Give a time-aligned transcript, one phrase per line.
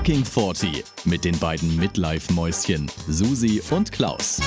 [0.00, 4.40] Fucking 40 mit den beiden Midlife-Mäuschen Susi und Klaus.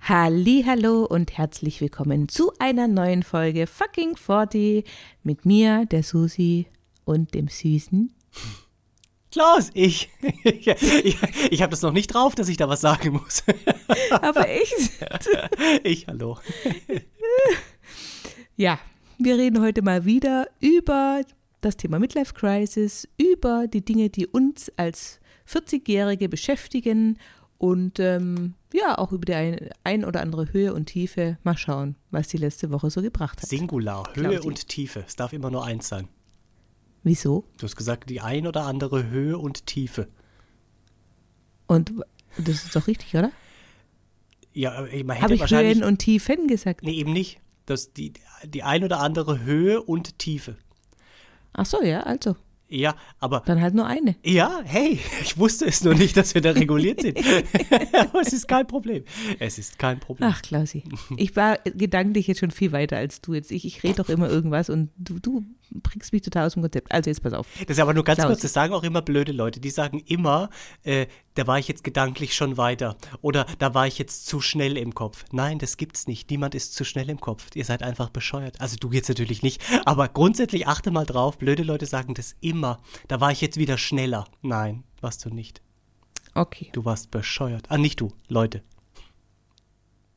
[0.00, 4.84] Hallo und herzlich willkommen zu einer neuen Folge Fucking 40
[5.22, 6.66] mit mir, der Susi
[7.04, 8.12] und dem Süßen.
[9.30, 10.10] Klaus, ich,
[10.42, 11.16] ich, ich,
[11.52, 13.44] ich habe das noch nicht drauf, dass ich da was sagen muss.
[14.10, 14.72] Aber ich.
[15.84, 16.38] Ich, hallo.
[18.56, 18.80] Ja,
[19.18, 21.20] wir reden heute mal wieder über
[21.64, 27.18] das Thema Midlife Crisis, über die Dinge, die uns als 40-Jährige beschäftigen
[27.58, 31.38] und ähm, ja, auch über die ein, ein, oder andere Höhe und Tiefe.
[31.44, 33.48] Mal schauen, was die letzte Woche so gebracht hat.
[33.48, 35.04] Singular, Höhe und Tiefe.
[35.06, 36.08] Es darf immer nur eins sein.
[37.02, 37.44] Wieso?
[37.58, 40.08] Du hast gesagt, die ein oder andere Höhe und Tiefe.
[41.66, 41.92] Und
[42.36, 43.30] das ist doch richtig, oder?
[44.52, 45.76] Ja, man hätte Habe ich wahrscheinlich.
[45.76, 46.82] Höhen und Tiefen gesagt?
[46.82, 47.40] Nee, eben nicht.
[47.66, 48.12] Das, die,
[48.44, 50.56] die ein oder andere Höhe und Tiefe.
[51.54, 52.36] Ach so, ja, also.
[52.68, 53.42] Ja, aber.
[53.46, 54.16] Dann halt nur eine.
[54.24, 57.18] Ja, hey, ich wusste es nur nicht, dass wir da reguliert sind.
[57.92, 59.04] aber es ist kein Problem.
[59.38, 60.28] Es ist kein Problem.
[60.32, 60.82] Ach, Klausi.
[61.16, 63.52] Ich war gedanklich jetzt schon viel weiter als du jetzt.
[63.52, 66.92] Ich, ich rede doch immer irgendwas und du, du bringst mich total aus dem Konzept.
[66.92, 67.46] Also jetzt pass auf.
[67.66, 68.28] Das ist aber nur ganz Klaus.
[68.28, 69.60] kurz, das sagen auch immer blöde Leute.
[69.60, 70.50] Die sagen immer,
[70.82, 72.96] äh, da war ich jetzt gedanklich schon weiter.
[73.20, 75.24] Oder da war ich jetzt zu schnell im Kopf.
[75.32, 76.30] Nein, das gibt's nicht.
[76.30, 77.46] Niemand ist zu schnell im Kopf.
[77.54, 78.60] Ihr seid einfach bescheuert.
[78.60, 79.62] Also du jetzt natürlich nicht.
[79.84, 82.80] Aber grundsätzlich achte mal drauf, blöde Leute sagen das immer.
[83.08, 84.26] Da war ich jetzt wieder schneller.
[84.42, 85.62] Nein, warst du nicht.
[86.34, 86.70] Okay.
[86.72, 87.66] Du warst bescheuert.
[87.68, 88.62] Ah, nicht du, Leute.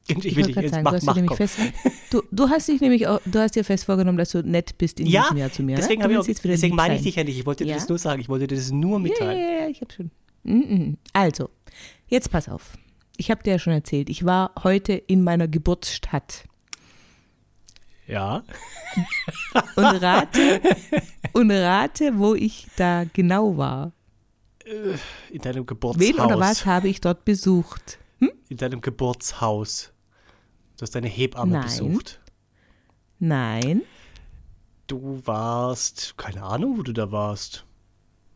[0.10, 1.38] Ich, Ich will wollte dich gerade jetzt sagen, mach, du hast, mach, komm.
[1.38, 1.58] fest,
[2.12, 5.00] du, du hast dich nämlich auch, du hast dir fest vorgenommen, dass du nett bist
[5.00, 5.76] in Ja, diesem Jahr zu mir.
[5.76, 6.12] deswegen, ne?
[6.12, 7.38] ich auch, deswegen meine ich dich ja nicht.
[7.38, 7.76] Ich wollte dir Ja?
[7.76, 8.22] das nur sagen.
[8.22, 9.38] Ich wollte dir das nur Ja, mitteilen.
[9.40, 10.12] ja, ja, ich hab schon.
[11.14, 11.50] Also,
[12.08, 12.78] jetzt pass auf.
[13.18, 16.46] Ich habe dir ja schon erzählt, ich war heute in meiner Geburtsstadt
[18.08, 18.44] Ja.
[19.76, 20.62] und rate,
[21.34, 23.92] und rate, wo ich da genau war.
[25.32, 26.02] In deinem Geburtshaus.
[26.02, 28.00] Wen oder was habe ich dort besucht?
[28.50, 29.92] In deinem Geburtshaus.
[30.77, 31.64] Du hast deine Hebamme Nein.
[31.64, 32.20] besucht.
[33.20, 33.82] Nein,
[34.86, 37.65] Du warst, keine Ahnung, wo du da warst.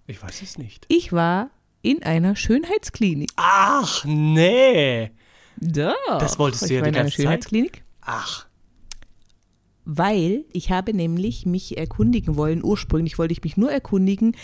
[0.05, 0.85] Ich weiß es nicht.
[0.89, 1.49] ich war
[1.81, 3.29] in einer Schönheitsklinik.
[3.37, 5.11] Ach, nee.
[5.55, 5.93] Doch.
[6.19, 7.23] Das wolltest du ich ja die in einer ganze Zeit.
[7.23, 7.83] Schönheitsklinik.
[8.01, 8.47] Ach,
[9.85, 14.35] Weil ich habe nämlich mich erkundigen wollen, ursprünglich wollte ich mich nur erkundigen,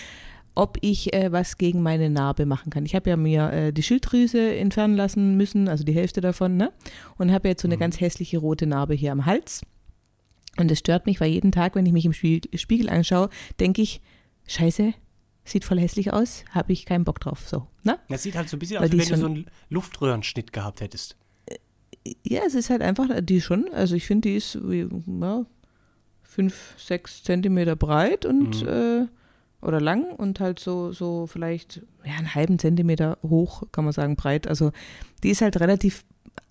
[0.57, 2.85] ob ich äh, was gegen meine Narbe machen kann.
[2.85, 6.73] Ich habe ja mir äh, die Schilddrüse entfernen lassen müssen, also die Hälfte davon, ne?
[7.17, 9.61] Und habe jetzt so eine ganz hässliche rote Narbe hier am Hals.
[10.57, 13.29] Und es stört mich, weil jeden Tag, wenn ich mich im Spiegel, anschaue,
[13.59, 14.01] denke ich,
[14.47, 14.93] scheiße,
[15.45, 17.47] sieht voll hässlich aus, habe ich keinen Bock drauf.
[17.47, 17.99] So, ne?
[18.09, 21.15] das sieht halt so ein bisschen aus, wie wenn du so einen Luftröhrenschnitt gehabt hättest.
[22.23, 24.87] Ja, es ist halt einfach, die schon, also ich finde, die ist wie,
[25.21, 25.45] ja,
[26.23, 29.05] fünf, sechs Zentimeter breit und äh,
[29.61, 34.15] oder lang und halt so, so vielleicht ja, einen halben Zentimeter hoch, kann man sagen,
[34.15, 34.47] breit.
[34.47, 34.71] Also
[35.23, 36.05] die ist halt relativ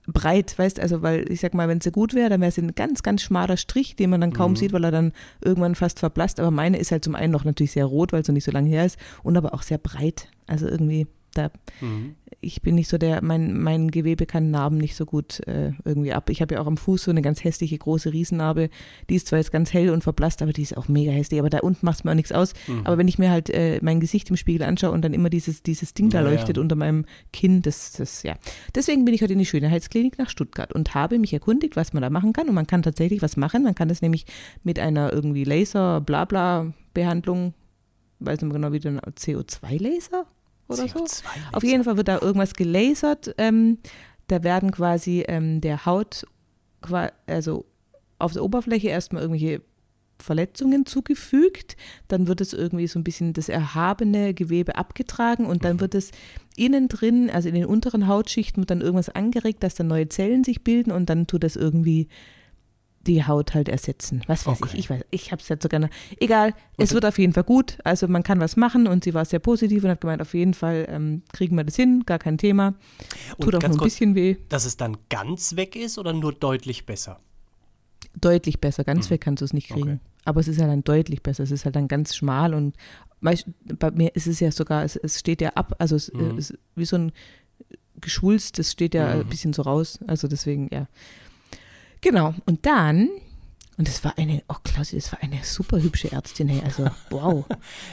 [0.07, 2.75] breit, weißt also weil ich sag mal, wenn sie gut wäre, dann wäre sie ein
[2.75, 6.39] ganz, ganz schmaler Strich, den man dann kaum sieht, weil er dann irgendwann fast verblasst.
[6.41, 8.69] Aber meine ist halt zum einen noch natürlich sehr rot, weil noch nicht so lange
[8.69, 10.29] her ist und aber auch sehr breit.
[10.47, 11.07] Also irgendwie,
[11.37, 11.51] da,
[12.41, 16.13] ich bin nicht so der, mein, mein Gewebe kann Narben nicht so gut äh, irgendwie
[16.13, 16.29] ab.
[16.31, 18.69] Ich habe ja auch am Fuß so eine ganz hässliche große Riesennarbe.
[19.09, 21.41] Die ist zwar jetzt ganz hell und verblasst, aber die ist auch mega hässlich.
[21.41, 22.53] Aber da unten macht es mir auch nichts aus.
[22.85, 25.63] Aber wenn ich mir halt äh, mein Gesicht im Spiegel anschaue und dann immer dieses,
[25.63, 26.31] dieses Ding da Ja, ja.
[26.31, 28.35] leuchtet unter meinem Kinn, das, das, ja.
[28.75, 32.03] Deswegen bin ich heute in die Schönheitsklinik nach Stuttgart und habe mich erkundigt, was man
[32.03, 32.49] da machen kann.
[32.49, 33.63] Und man kann tatsächlich was machen.
[33.63, 34.27] Man kann das nämlich
[34.63, 37.55] mit einer irgendwie Laser-Blabla-Behandlung,
[38.21, 40.27] weiß nicht mehr genau, wie der CO2-Laser
[40.69, 41.05] oder so.
[41.05, 41.23] CO2
[41.53, 43.35] Auf jeden Fall wird da irgendwas gelasert.
[43.39, 43.79] Ähm,
[44.29, 46.27] da werden quasi ähm, der Haut,
[47.27, 47.65] also
[48.19, 49.63] auf der Oberfläche erstmal irgendwelche
[50.19, 51.77] Verletzungen zugefügt,
[52.09, 56.11] dann wird es irgendwie so ein bisschen das erhabene Gewebe abgetragen und dann wird es
[56.57, 60.43] innen drin, also in den unteren Hautschichten, wird dann irgendwas angeregt, dass dann neue Zellen
[60.43, 62.09] sich bilden und dann tut das irgendwie
[63.07, 64.23] die Haut halt ersetzen.
[64.27, 64.71] Was weiß Okay.
[64.75, 65.89] ich, ich weiß, ich habe es jetzt sogar noch.
[66.21, 67.79] Egal, es wird auf jeden Fall gut.
[67.85, 70.55] Also man kann was machen und sie war sehr positiv und hat gemeint, auf jeden
[70.55, 72.75] Fall ähm, kriegen wir das hin, gar kein Thema.
[73.41, 74.37] Tut Und auch nur ein kurz, bisschen weh.
[74.49, 77.21] dass es dann ganz weg ist oder nur deutlich besser?
[78.21, 79.83] Deutlich besser, ganz weg kannst du es nicht kriegen.
[79.95, 80.01] Okay.
[80.25, 81.43] Aber es ist ja dann deutlich besser.
[81.45, 82.75] Es ist halt dann ganz schmal und
[83.21, 83.37] bei
[83.93, 86.85] mir ist es ja sogar, es, es steht ja ab, also es äh, ist wie
[86.85, 87.13] so ein
[88.01, 89.99] geschwulst, das steht ja ein bisschen so raus.
[90.07, 90.87] Also deswegen, ja.
[92.01, 92.35] Genau.
[92.45, 93.09] Und dann,
[93.77, 97.45] und das war eine, oh Klausi, das war eine super hübsche Ärztin, hey, also wow.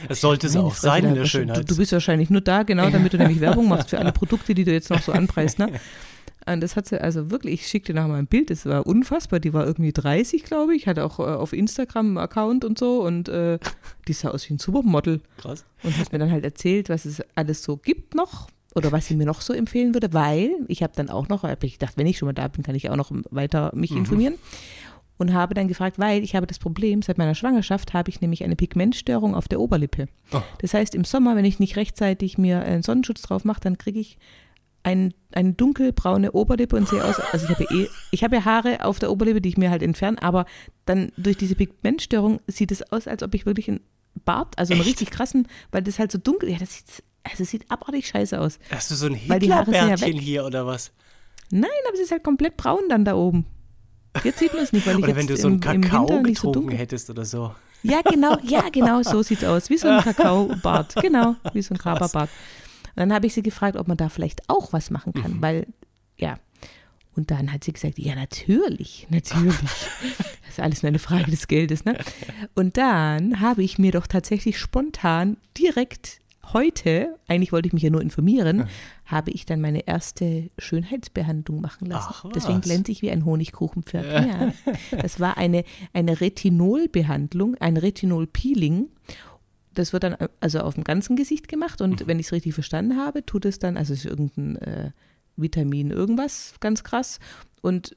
[0.08, 1.58] Es sollte es auch sein in der Schönheit.
[1.58, 4.54] Du, du bist wahrscheinlich nur da, genau, damit du nämlich Werbung machst für alle Produkte,
[4.54, 5.72] die du jetzt noch so anpreist, ne?
[6.46, 9.40] Und das hat sie, also wirklich, ich schickte nachher mal ein Bild, das war unfassbar.
[9.40, 13.02] Die war irgendwie 30, glaube ich, hatte auch äh, auf Instagram einen Account und so
[13.02, 13.58] und äh,
[14.06, 15.22] die sah aus wie ein Supermodel.
[15.38, 15.64] Krass.
[15.82, 19.14] Und hat mir dann halt erzählt, was es alles so gibt noch oder was sie
[19.16, 22.06] mir noch so empfehlen würde, weil ich habe dann auch noch, habe ich gedacht, wenn
[22.06, 23.98] ich schon mal da bin, kann ich auch noch weiter mich Mhm.
[23.98, 24.34] informieren.
[25.16, 28.42] Und habe dann gefragt, weil ich habe das Problem, seit meiner Schwangerschaft habe ich nämlich
[28.42, 30.08] eine Pigmentstörung auf der Oberlippe.
[30.32, 30.42] Oh.
[30.58, 34.00] Das heißt, im Sommer, wenn ich nicht rechtzeitig mir einen Sonnenschutz drauf mache, dann kriege
[34.00, 34.18] ich
[34.82, 38.84] ein, eine dunkelbraune Oberlippe und sehe aus, also ich habe eh, ich habe ja Haare
[38.84, 40.46] auf der Oberlippe, die ich mir halt entferne, aber
[40.84, 43.80] dann durch diese Pigmentstörung sieht es aus, als ob ich wirklich einen
[44.24, 44.90] Bart, also einen Echt?
[44.90, 48.40] richtig krassen, weil das halt so dunkel, ja, das sieht, also es sieht abartig scheiße
[48.40, 48.58] aus.
[48.70, 50.20] Hast du so ein ja Hitlerbärtchen weg.
[50.20, 50.92] hier oder was?
[51.50, 53.46] Nein, aber es ist halt komplett braun dann da oben.
[54.22, 55.80] Jetzt sieht man es nicht, weil ich Oder jetzt wenn du so einen im, im
[55.82, 56.78] Kakao so getrunken dunkel.
[56.78, 57.54] hättest oder so.
[57.82, 59.68] Ja, genau, ja, genau, so sieht's aus.
[59.70, 60.94] Wie so ein Kakaobart.
[61.02, 62.30] Genau, wie so ein Kaberbart.
[62.94, 65.66] Und dann habe ich sie gefragt, ob man da vielleicht auch was machen kann, weil,
[66.16, 66.36] ja.
[67.16, 69.54] Und dann hat sie gesagt, ja, natürlich, natürlich.
[70.44, 71.98] Das ist alles nur eine Frage des Geldes, ne?
[72.54, 76.20] Und dann habe ich mir doch tatsächlich spontan direkt
[76.52, 78.68] heute, eigentlich wollte ich mich ja nur informieren,
[79.04, 82.08] habe ich dann meine erste Schönheitsbehandlung machen lassen.
[82.10, 82.24] Ach.
[82.34, 84.26] Deswegen glänze ich wie ein Honigkuchenpferd.
[84.26, 84.52] Ja.
[85.00, 88.88] Das war eine, eine Retinolbehandlung, ein Retinol-Peeling.
[89.72, 92.96] Das wird dann also auf dem ganzen Gesicht gemacht und wenn ich es richtig verstanden
[92.96, 94.90] habe, tut es dann, also es ist irgendein äh,
[95.36, 97.18] Vitamin irgendwas, ganz krass.
[97.60, 97.96] Und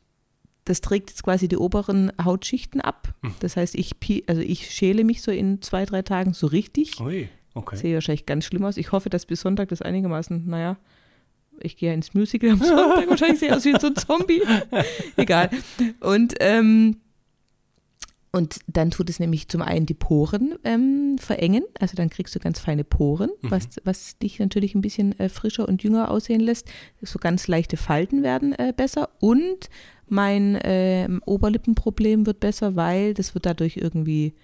[0.66, 3.14] das trägt jetzt quasi die oberen Hautschichten ab.
[3.40, 3.96] Das heißt, ich,
[4.28, 7.00] also ich schäle mich so in zwei, drei Tagen so richtig.
[7.00, 7.76] Ui, okay.
[7.76, 8.78] Sehe wahrscheinlich ganz schlimm aus.
[8.78, 10.78] Ich hoffe, dass bis Sonntag das einigermaßen, naja,
[11.60, 14.42] ich gehe ja ins Musical am Sonntag, wahrscheinlich sehe ich aus wie so ein Zombie.
[15.18, 15.50] Egal.
[16.00, 16.98] Und, ähm,
[18.32, 22.40] und dann tut es nämlich zum einen die Poren ähm, verengen, also dann kriegst du
[22.40, 26.68] ganz feine Poren, was, was dich natürlich ein bisschen äh, frischer und jünger aussehen lässt.
[27.02, 29.70] So ganz leichte Falten werden äh, besser und
[30.08, 34.36] mein ähm, Oberlippenproblem wird besser, weil das wird dadurch irgendwie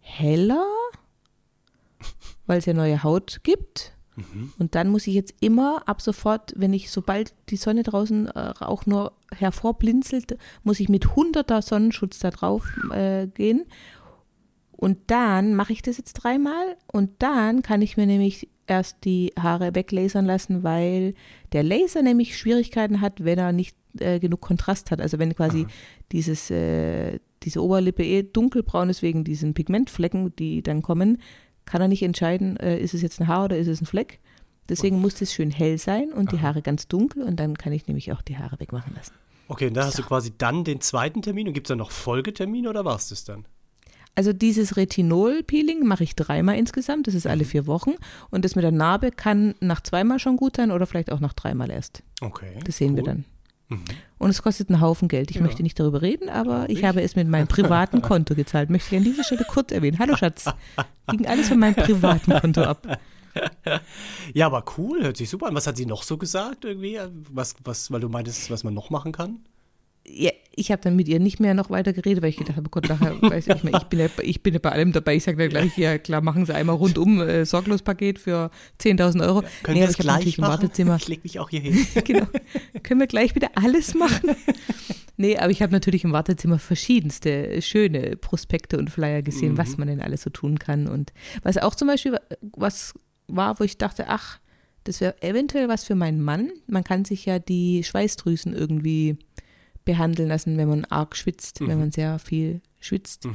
[0.00, 0.64] heller,
[2.50, 3.96] weil es ja neue Haut gibt.
[4.58, 8.52] Und dann muss ich jetzt immer ab sofort, wenn ich, sobald die Sonne draußen äh,
[8.60, 13.64] auch nur hervorblinzelt, muss ich mit hunderter Sonnenschutz da drauf äh, gehen.
[14.72, 19.32] Und dann mache ich das jetzt dreimal und dann kann ich mir nämlich erst die
[19.38, 21.14] Haare weglasern lassen, weil
[21.52, 25.00] der Laser nämlich Schwierigkeiten hat, wenn er nicht äh, genug Kontrast hat.
[25.00, 25.66] Also wenn quasi
[26.12, 31.18] dieses, äh, diese Oberlippe eh dunkelbraun ist wegen diesen Pigmentflecken, die dann kommen,
[31.70, 34.18] kann er nicht entscheiden, äh, ist es jetzt ein Haar oder ist es ein Fleck.
[34.68, 37.86] Deswegen muss es schön hell sein und die Haare ganz dunkel und dann kann ich
[37.86, 39.12] nämlich auch die Haare wegmachen lassen.
[39.46, 41.92] Okay, und dann hast du quasi dann den zweiten Termin und gibt es dann noch
[41.92, 43.46] Folgetermine oder war es das dann?
[44.16, 47.94] Also dieses Retinol-Peeling mache ich dreimal insgesamt, das ist alle vier Wochen.
[48.30, 51.34] Und das mit der Narbe kann nach zweimal schon gut sein oder vielleicht auch nach
[51.34, 52.02] dreimal erst.
[52.20, 52.58] Okay.
[52.64, 53.08] Das sehen wir cool.
[53.08, 53.24] dann.
[53.70, 53.84] Mhm.
[54.18, 55.30] Und es kostet einen Haufen Geld.
[55.30, 55.42] Ich Ja.
[55.42, 56.84] möchte nicht darüber reden, aber ich ich.
[56.84, 58.68] habe es mit meinem privaten Konto gezahlt.
[58.68, 59.98] Möchte ich an dieser Stelle kurz erwähnen.
[59.98, 60.44] Hallo Schatz.
[61.10, 62.98] Ging alles von meinem privaten Konto ab.
[64.34, 65.54] Ja, aber cool, hört sich super an.
[65.54, 66.98] Was hat sie noch so gesagt irgendwie?
[67.32, 69.38] Was, was, weil du meintest, was man noch machen kann?
[70.06, 72.66] Ja, ich habe dann mit ihr nicht mehr noch weiter geredet, weil ich gedacht habe,
[72.66, 74.92] oh Gott, nachher weiß ich nicht mehr, ich bin ja, ich bin ja bei allem
[74.92, 75.14] dabei.
[75.16, 78.50] Ich sage dann gleich, ja klar, machen Sie einmal rundum äh, Sorglospaket für
[78.80, 79.42] 10.000 Euro.
[79.62, 80.62] Können Nee, wir das gleich natürlich im machen?
[80.62, 81.86] Wartezimmer Ich leg mich auch hier hin.
[82.04, 82.26] genau.
[82.82, 84.30] Können wir gleich wieder alles machen?
[85.16, 89.86] nee, aber ich habe natürlich im Wartezimmer verschiedenste schöne Prospekte und Flyer gesehen, was man
[89.88, 90.88] denn alles so tun kann.
[90.88, 91.12] Und
[91.42, 92.94] was auch zum Beispiel was
[93.28, 94.40] war, wo ich dachte, ach,
[94.84, 96.50] das wäre eventuell was für meinen Mann.
[96.66, 99.18] Man kann sich ja die Schweißdrüsen irgendwie
[99.92, 103.26] behandeln lassen, wenn man arg schwitzt, wenn man sehr viel schwitzt,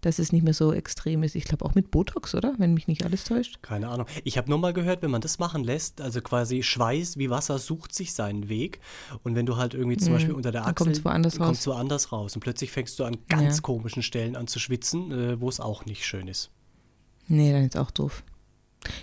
[0.00, 1.34] dass es nicht mehr so extrem ist.
[1.34, 2.54] Ich glaube auch mit Botox, oder?
[2.58, 3.62] Wenn mich nicht alles täuscht.
[3.62, 4.06] Keine Ahnung.
[4.22, 7.58] Ich habe nur mal gehört, wenn man das machen lässt, also quasi Schweiß wie Wasser
[7.58, 8.80] sucht sich seinen Weg.
[9.22, 10.64] Und wenn du halt irgendwie zum Beispiel unter der Mhm.
[10.66, 11.64] dann Achsel kommt's woanders kommst raus.
[11.64, 12.34] du woanders raus.
[12.36, 13.62] Und plötzlich fängst du an ganz Ja.
[13.62, 16.50] komischen Stellen an zu schwitzen, äh, wo es auch nicht schön ist.
[17.26, 18.22] Nee, dann ist auch doof.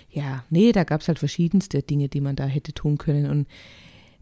[0.08, 3.28] Ja, nee, da gab es halt verschiedenste Dinge, die man da hätte tun können.
[3.28, 3.48] Und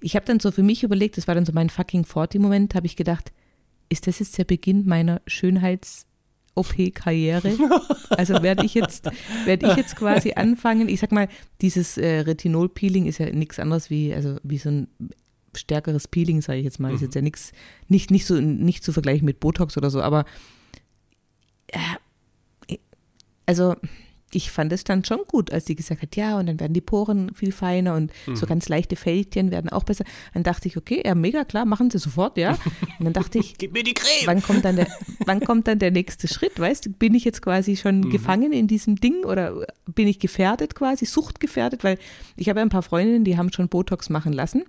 [0.01, 2.87] ich habe dann so für mich überlegt, das war dann so mein fucking 40-Moment, habe
[2.87, 3.33] ich gedacht,
[3.89, 7.57] ist das jetzt der Beginn meiner Schönheits-OP-Karriere?
[8.11, 9.09] Also werde ich jetzt,
[9.45, 11.29] werde ich jetzt quasi anfangen, ich sag mal,
[11.61, 14.89] dieses äh, Retinol-Peeling ist ja nichts anderes wie, also wie so ein
[15.57, 16.95] stärkeres Peeling, sage ich jetzt mal.
[16.95, 17.53] Ist jetzt ja nichts,
[17.89, 20.25] nicht, nicht so, nicht zu vergleichen mit Botox oder so, aber
[23.47, 23.77] also
[24.33, 26.81] ich fand es dann schon gut, als sie gesagt hat, ja, und dann werden die
[26.81, 30.05] Poren viel feiner und so ganz leichte Fältchen werden auch besser.
[30.35, 32.57] Dann dachte ich, okay, ja, mega klar, machen sie sofort, ja.
[32.99, 34.27] Und dann dachte ich, Gib mir die Creme!
[34.27, 34.87] wann kommt dann der,
[35.27, 36.59] wann kommt dann der nächste Schritt?
[36.59, 40.75] Weißt du, bin ich jetzt quasi schon gefangen in diesem Ding oder bin ich gefährdet
[40.75, 41.85] quasi, suchtgefährdet?
[41.85, 41.99] Weil
[42.37, 44.65] ich habe ja ein paar Freundinnen, die haben schon Botox machen lassen.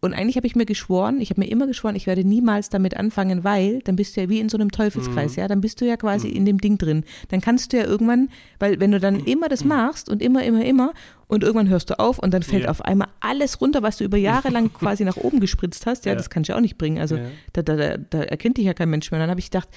[0.00, 2.96] Und eigentlich habe ich mir geschworen, ich habe mir immer geschworen, ich werde niemals damit
[2.96, 5.40] anfangen, weil dann bist du ja wie in so einem Teufelskreis, Mhm.
[5.40, 7.04] ja, dann bist du ja quasi in dem Ding drin.
[7.30, 8.28] Dann kannst du ja irgendwann,
[8.60, 10.92] weil wenn du dann immer das machst und immer, immer, immer
[11.26, 12.70] und irgendwann hörst du auf und dann fällt Ja.
[12.70, 16.12] auf einmal alles runter, was du über Jahre lang quasi nach oben gespritzt hast, ja,
[16.12, 16.16] Ja.
[16.16, 16.98] das kannst du ja auch nicht bringen.
[16.98, 17.22] Also Ja.
[17.54, 19.18] da, da, da, da erkennt dich ja kein Mensch mehr.
[19.20, 19.68] Dann habe ich gedacht,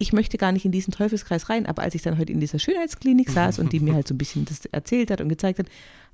[0.00, 2.58] ich möchte gar nicht in diesen Teufelskreis rein, aber als ich dann heute in dieser
[2.58, 5.66] Schönheitsklinik saß und die mir halt so ein bisschen das erzählt hat und gezeigt hat,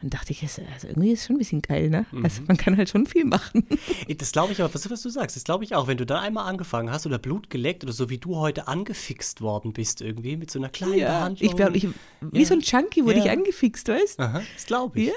[0.03, 2.05] dann dachte ich, es- also irgendwie ist es schon ein bisschen geil, ne?
[2.23, 3.67] Also man kann halt schon viel machen.
[4.19, 5.87] Das glaube ich aber, was, was du sagst, das glaube ich auch.
[5.87, 9.41] Wenn du dann einmal angefangen hast oder Blut geleckt oder so wie du heute angefixt
[9.41, 11.49] worden bist, irgendwie mit so einer kleinen Behandlung.
[11.51, 11.87] ich glaube, ich,
[12.21, 12.45] wie Ja.
[12.47, 13.25] so ein Junkie wurde Ja.
[13.27, 15.07] ich angefixt, weißt Aha, das glaube ich.
[15.07, 15.13] Ja.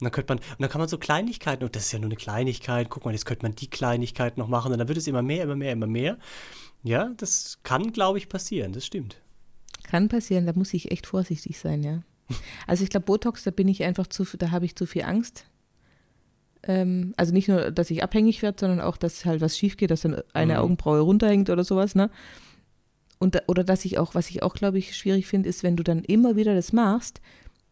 [0.00, 2.06] Und dann könnte man, und dann kann man so Kleinigkeiten, und das ist ja nur
[2.08, 5.06] eine Kleinigkeit, guck mal, jetzt könnte man die Kleinigkeit noch machen, und dann wird es
[5.06, 6.18] immer mehr, immer mehr, immer mehr.
[6.82, 9.20] Ja, das kann, glaube ich, passieren, das stimmt.
[9.84, 12.02] Kann passieren, da muss ich echt vorsichtig sein, ja.
[12.66, 15.46] Also ich glaube, Botox, da bin ich einfach zu, da habe ich zu viel Angst.
[16.62, 19.90] Ähm, also nicht nur, dass ich abhängig werde, sondern auch, dass halt was schief geht,
[19.90, 20.58] dass dann eine Mhm.
[20.60, 22.10] Augenbraue runterhängt oder sowas, ne?
[23.18, 25.82] Und, oder dass ich auch, was ich auch, glaube ich, schwierig finde, ist, wenn du
[25.82, 27.20] dann immer wieder das machst,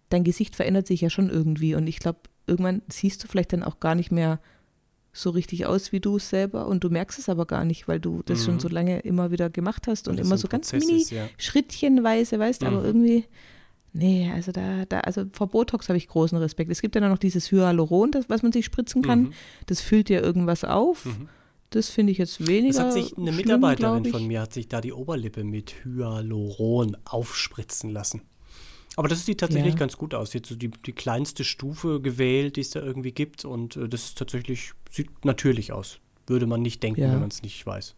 [0.08, 1.74] dein Gesicht verändert sich ja schon irgendwie.
[1.74, 4.40] Und ich glaube, irgendwann siehst du vielleicht dann auch gar nicht mehr
[5.16, 7.98] so richtig aus wie du es selber und du merkst es aber gar nicht, weil
[8.00, 11.00] du das schon so lange immer wieder gemacht hast und immer so ganz Prozess mini
[11.02, 11.28] ist, ja.
[11.38, 12.84] Schrittchenweise, weißt du, aber Mhm.
[12.84, 13.24] irgendwie,
[13.92, 16.70] nee, also da, da, also vor Botox habe ich großen Respekt.
[16.70, 19.20] Es gibt ja dann noch dieses Hyaluron, das, was man sich spritzen kann.
[19.22, 19.32] Mhm.
[19.66, 21.06] Das füllt ja irgendwas auf.
[21.06, 21.28] Mhm.
[21.70, 22.74] Das finde ich jetzt weniger.
[22.74, 26.96] Das hat sich eine schlimm, Mitarbeiterin von mir, hat sich da die Oberlippe mit Hyaluron
[27.04, 28.22] aufspritzen lassen.
[28.96, 29.78] Aber das sieht tatsächlich Ja.
[29.78, 30.32] ganz gut aus.
[30.32, 33.44] Jetzt so die, die kleinste Stufe gewählt, die es da irgendwie gibt.
[33.44, 35.98] Und äh, das ist tatsächlich, sieht natürlich aus.
[36.26, 37.12] Würde man nicht denken, Ja.
[37.12, 37.94] wenn man es nicht weiß.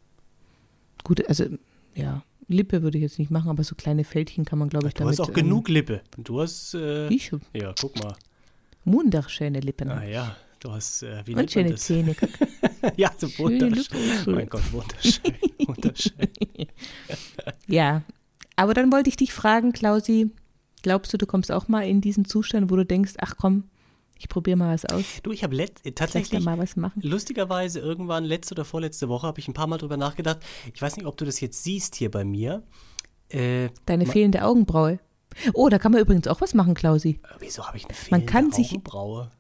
[1.05, 1.47] Gut, also
[1.95, 4.95] ja, Lippe würde ich jetzt nicht machen, aber so kleine Fältchen kann man, glaube ich,
[4.95, 5.13] Du damit.
[5.13, 6.03] hast auch ähm, genug Lippe.
[6.17, 8.15] Du hast, äh, Ich ja, guck mal.
[8.85, 9.91] wunderschöne Lippen.
[9.91, 11.75] Ah ja, du hast, äh, wie und schöne?
[11.77, 12.15] Zähne.
[12.19, 12.31] guck.
[12.97, 14.35] ja, so wunderschön.
[14.35, 15.35] Mein Gott, wunderschön.
[15.67, 16.13] wunderschön.
[17.67, 18.03] Ja,
[18.57, 20.31] aber dann wollte ich dich fragen, Klausi,
[20.83, 23.65] glaubst du, du kommst auch mal in diesen Zustand, wo du denkst, ach komm,
[24.19, 27.01] ich probiere mal was aus, Du, ich habe äh, tatsächlich mal was machen?
[27.05, 30.39] Lustigerweise irgendwann letzte oder vorletzte Woche habe ich ein paar Mal drüber nachgedacht.
[30.75, 32.63] Ich weiß nicht, ob du das jetzt siehst hier bei mir.
[33.29, 34.99] Äh, Deine fehlende Augenbraue.
[35.53, 37.21] Oh, da kann man übrigens auch was machen, Klausi.
[37.39, 39.31] wieso habe ich eine Man fehlende kann sich- Augenbraue?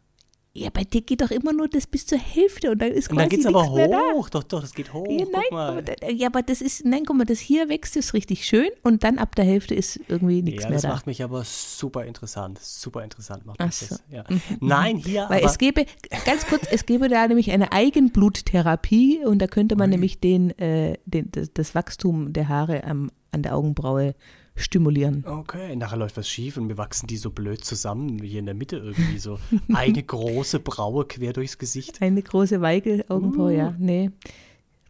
[0.54, 3.16] Ja, bei dir geht doch immer nur das bis zur Hälfte und dann ist Und
[3.16, 4.00] quasi dann geht es nichts aber mehr da.
[4.12, 4.28] hoch.
[4.28, 5.06] Doch, doch, das geht hoch.
[5.08, 5.78] Ja, nein, Guck mal.
[5.78, 9.04] aber, ja, aber das ist, nein, guck mal, das hier wächst ist richtig schön und
[9.04, 10.88] dann ab der Hälfte ist irgendwie nichts ja, mehr das da.
[10.88, 12.58] macht mich aber super interessant.
[12.60, 13.86] Super interessant macht Ach mich so.
[13.86, 14.02] das.
[14.10, 14.24] Ja.
[14.60, 15.84] Nein, hier Weil aber, es gäbe,
[16.24, 20.96] ganz kurz, es gäbe da nämlich eine Eigenbluttherapie und da könnte man nämlich den, äh,
[21.04, 24.14] den, das, das Wachstum der Haare am, an der Augenbraue
[24.58, 25.24] stimulieren.
[25.26, 28.54] Okay, nachher läuft was schief und wir wachsen die so blöd zusammen, hier in der
[28.54, 29.38] Mitte irgendwie so.
[29.72, 32.02] Eine große Braue quer durchs Gesicht.
[32.02, 33.56] Eine große Weigel-Augenbraue, Uh.
[33.56, 33.74] ja.
[33.78, 34.10] Nee,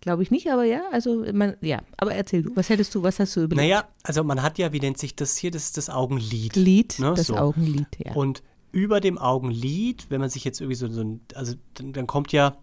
[0.01, 1.81] glaube ich nicht, aber ja, also man, ja.
[1.97, 3.69] Aber erzähl du, was hättest du, was hast du überlegt?
[3.69, 6.57] Naja, also man hat ja, wie nennt sich das hier, das ist das Augenlid.
[6.57, 7.37] Lied, Ne, das so.
[7.37, 8.13] Augenlid, ja.
[8.15, 12.07] Und über dem Augenlid, wenn man sich jetzt irgendwie so, so ein, also dann, dann
[12.07, 12.57] kommt ja,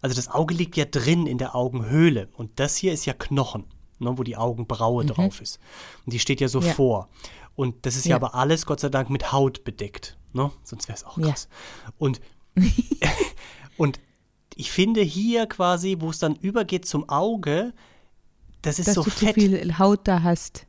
[0.00, 3.64] also das Auge liegt ja drin in der Augenhöhle und das hier ist ja Knochen,
[3.98, 5.58] ne, wo die Augenbraue drauf ist.
[6.04, 6.66] Und die steht ja so Mhm.
[6.66, 6.72] Ja.
[6.74, 7.08] vor.
[7.56, 8.10] Und das ist ja.
[8.10, 8.16] Ja.
[8.16, 10.16] aber alles, Gott sei Dank, mit Haut bedeckt.
[10.32, 10.50] Ne?
[10.64, 11.28] Sonst wäre es auch Ja.
[11.28, 11.48] krass.
[11.98, 12.20] Und,
[13.76, 14.00] und
[14.56, 17.72] ich finde hier quasi, wo es dann übergeht zum Auge,
[18.62, 19.34] das ist Dass so du fett.
[19.34, 20.66] viel Haut da hast.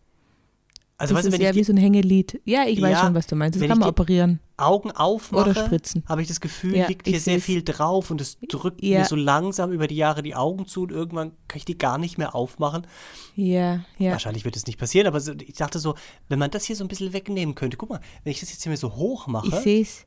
[0.97, 2.41] Also das weißt du, ist wenn ja ich wie so ein Hängelied.
[2.45, 3.55] Ja, ich weiß Ja, schon, was du meinst.
[3.55, 4.39] Das wenn kann ich man operieren.
[4.57, 6.03] Augen aufmache, Oder spritzen.
[6.07, 8.99] habe ich das Gefühl, Ja, liegt hier ich sehr viel drauf und es drückt Ja.
[8.99, 11.97] mir so langsam über die Jahre die Augen zu und irgendwann kann ich die gar
[11.97, 12.87] nicht mehr aufmachen.
[13.35, 14.11] Ja, ja.
[14.11, 15.95] Wahrscheinlich wird es nicht passieren, aber ich dachte so,
[16.29, 18.63] wenn man das hier so ein bisschen wegnehmen könnte, guck mal, wenn ich das jetzt
[18.63, 20.05] hier mir so hoch Ich mache, sehe es.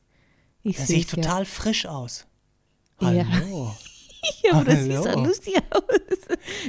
[0.63, 2.27] Ich dann sehe ich total frisch aus.
[3.01, 3.25] Ja.
[3.31, 3.75] Hallo.
[4.45, 5.83] Ja, aber das sieht so lustig aus.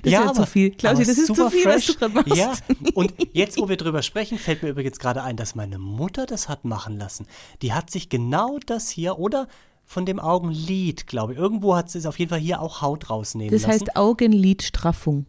[0.03, 0.71] Das ja, ist ja zu viel.
[0.71, 1.87] Klausi, das ist zu viel, was fresh.
[1.87, 2.35] du gerade machst.
[2.35, 2.53] Ja,
[2.93, 6.47] und jetzt, wo wir drüber sprechen, fällt mir übrigens gerade ein, dass meine Mutter das
[6.49, 7.25] hat machen lassen.
[7.61, 9.47] Die hat sich genau das hier oder
[9.85, 13.09] von dem Augenlid, glaube ich, irgendwo hat sie es auf jeden Fall hier auch Haut
[13.09, 13.73] rausnehmen Das lassen.
[13.73, 15.25] heißt Augenlidstraffung.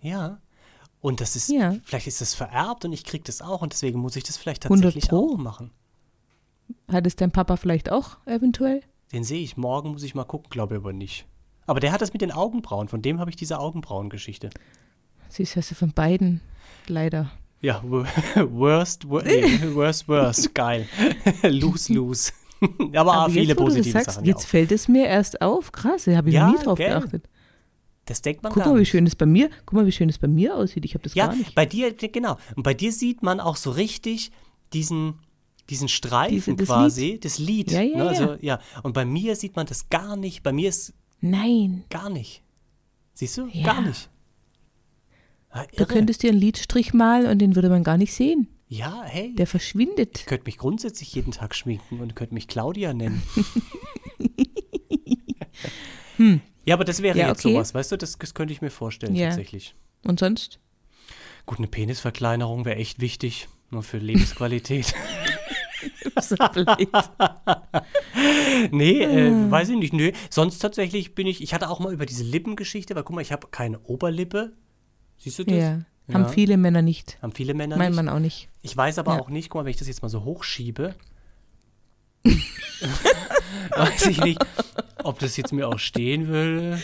[0.00, 0.38] ja.
[1.00, 1.74] Und das ist, Ja.
[1.84, 4.64] vielleicht ist das vererbt und ich kriege das auch und deswegen muss ich das vielleicht
[4.64, 5.70] 100 tatsächlich auch machen.
[6.90, 8.80] Hat es dein Papa vielleicht auch eventuell?
[9.12, 11.26] Den sehe ich morgen, muss ich mal gucken, glaube ich aber nicht.
[11.66, 14.50] Aber der hat das mit den Augenbrauen, von dem habe ich diese Augenbrauengeschichte.
[15.36, 16.40] Du, hast du von beiden
[16.86, 17.30] leider.
[17.60, 18.04] Ja, wo-
[18.50, 19.44] worst, wor nee,
[19.74, 20.86] worst, worst, geil.
[21.42, 22.32] lose, lose.
[22.94, 24.24] Aber, Aber viele jetzt, positive sagst, Sachen.
[24.26, 24.50] jetzt ja auch.
[24.50, 25.72] fällt es mir erst auf.
[25.72, 26.88] Krass, da habe ich Ja, nie drauf gell?
[26.90, 27.28] geachtet.
[28.06, 30.10] Das denkt man Guck gar mal, wie schön es bei mir, guck mal, wie schön
[30.10, 30.84] es bei mir aussieht.
[30.84, 31.54] Ich habe das Ja, gar nicht.
[31.54, 32.36] bei dir, genau.
[32.54, 34.30] Und bei dir sieht man auch so richtig
[34.74, 35.14] diesen,
[35.70, 37.70] diesen Streifen Diese- das quasi, das Lied.
[37.70, 38.08] Ja, ja, ne?
[38.08, 38.38] Also, ja.
[38.42, 38.60] ja.
[38.82, 40.42] Und bei mir sieht man das gar nicht.
[40.42, 41.84] Bei mir ist Nein.
[41.90, 42.42] Gar nicht.
[43.14, 43.46] Siehst du?
[43.52, 43.64] Ja.
[43.74, 44.08] Gar nicht.
[45.50, 45.86] Ah, Du irre.
[45.94, 48.48] könntest dir einen Lidstrich malen und den würde man gar nicht sehen.
[48.68, 49.34] ja, hey.
[49.36, 50.18] Der verschwindet.
[50.18, 53.22] Ich könnte mich grundsätzlich jeden Tag schminken und könnte mich Claudia nennen.
[56.66, 57.20] Ja, aber das wäre Hm.
[57.20, 57.52] Ja, jetzt okay.
[57.54, 59.28] sowas, weißt du, das, das könnte ich mir vorstellen Ja.
[59.28, 59.74] tatsächlich.
[60.04, 60.58] Und sonst?
[61.44, 64.94] Gut, eine Penisverkleinerung wäre echt wichtig, nur für Lebensqualität.
[68.70, 69.92] Nee, äh, weiß ich nicht.
[69.92, 73.22] Nö, sonst tatsächlich bin ich, ich hatte auch mal über diese Lippengeschichte, weil guck mal,
[73.22, 74.52] ich habe keine Oberlippe.
[75.18, 75.56] Siehst du das?
[75.56, 75.80] ja.
[76.12, 77.16] Haben viele Männer nicht.
[77.22, 77.96] Haben viele Männer Mein nicht.
[77.96, 78.50] Mann auch nicht.
[78.60, 79.20] Ich weiß aber Ja.
[79.22, 80.94] auch nicht, guck mal, wenn ich das jetzt mal so hochschiebe,
[83.76, 84.44] weiß ich nicht,
[85.02, 86.80] ob das jetzt mir auch stehen würde.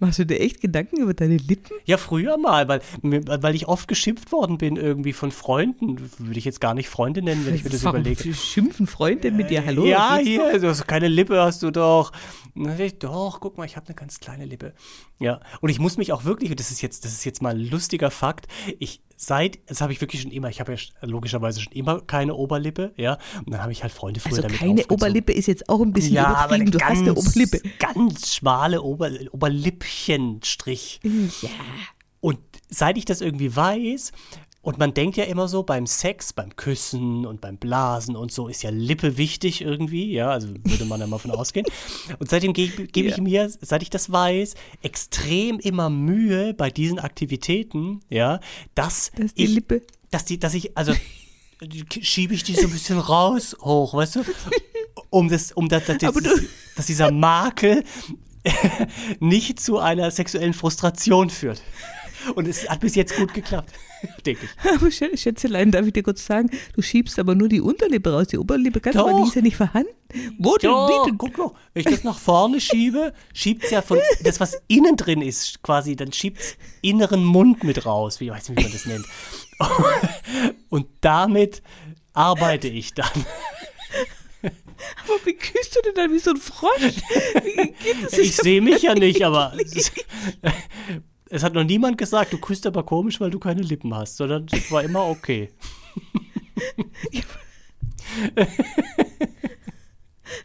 [0.00, 1.76] Machst du dir echt Gedanken über deine Lippen?
[1.84, 6.00] Ja, früher mal, weil, weil ich oft geschimpft worden bin irgendwie von Freunden.
[6.18, 8.32] Würde ich jetzt gar nicht Freunde nennen, wenn ich mir das Warum überlege.
[8.32, 9.64] Schimpfen Freunde mit dir?
[9.64, 9.84] Hallo?
[9.84, 12.12] ja, hier, du hast keine Lippe, hast du doch.
[12.54, 14.72] Na, doch, guck mal, ich habe eine ganz kleine Lippe.
[15.18, 17.50] Ja, und ich muss mich auch wirklich, und das ist jetzt, das ist jetzt mal
[17.54, 20.92] ein lustiger Fakt, ich seit, das habe ich wirklich schon immer, ich habe ja sch-
[21.02, 24.58] logischerweise schon immer keine Oberlippe, ja, und dann habe ich halt Freunde früher Also damit
[24.58, 24.94] keine aufgezogen.
[25.02, 27.60] Oberlippe ist jetzt auch ein bisschen Ja, aber Du ganz, hast eine Oberlippe.
[27.78, 31.00] ganz schmale Ober, Oberlippchenstrich.
[31.42, 31.48] Ja.
[32.20, 34.12] Und seit ich das irgendwie weiß,
[34.62, 38.46] und man denkt ja immer so beim Sex, beim Küssen und beim Blasen und so
[38.48, 41.64] ist ja Lippe wichtig irgendwie, ja, also würde man ja mal von ausgehen.
[42.18, 43.22] Und seitdem gebe ich Ja.
[43.22, 48.38] mir, seit ich das weiß, extrem immer Mühe bei diesen Aktivitäten, ja,
[48.74, 50.92] dass Dass die ich, Lippe- dass die, dass ich, also
[52.02, 54.20] schiebe ich die so ein bisschen raus hoch, weißt du,
[55.10, 56.14] um das, um das, das, das
[56.76, 57.82] dass dieser Makel
[59.20, 61.62] nicht zu einer sexuellen Frustration führt.
[62.34, 63.72] Und es hat bis jetzt gut geklappt,
[64.26, 64.70] denke ich.
[64.94, 68.28] Schä- Schätzelein, darf ich dir kurz sagen, du schiebst aber nur die Unterlippe raus.
[68.28, 69.28] Die Oberlippe kannst du, aber die Doch.
[69.28, 69.90] ist ja nicht vorhanden.
[70.38, 70.70] Wo denn?
[70.70, 71.18] Wie denn?
[71.18, 74.96] guck mal, wenn ich das nach vorne schiebe, schiebt es ja von das, was innen
[74.96, 78.62] drin ist, quasi, dann schiebt es inneren Mund mit raus, wie ich weiß nicht, wie
[78.64, 79.06] man das nennt.
[80.68, 81.62] Und damit
[82.12, 83.10] arbeite ich dann.
[84.42, 86.80] Aber wie küsst du denn dann wie so ein Frosch?
[87.44, 88.14] Wie geht das?
[88.14, 89.52] Ich sehe mich ja nicht, aber
[91.30, 94.46] es, hat noch niemand gesagt, du küsst aber komisch, weil du keine Lippen hast, sondern
[94.52, 95.50] es war immer okay.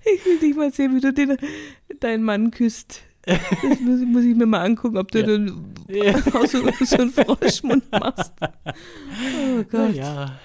[0.04, 1.38] Ich will dich mal sehen, wie du den,
[2.00, 3.02] deinen Mann küsst.
[3.26, 3.40] Das
[3.82, 5.26] muss, muss ich mir mal angucken, ob du Ja.
[5.26, 5.50] dann
[6.34, 8.34] auch so, so einen Froschmund machst.
[8.40, 9.96] Oh Gott.
[9.96, 10.26] Ja.
[10.26, 10.40] Ja,